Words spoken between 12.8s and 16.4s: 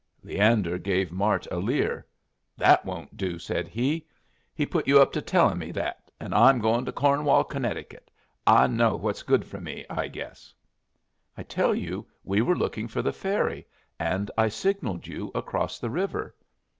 for the ferry, and I signalled you across the river."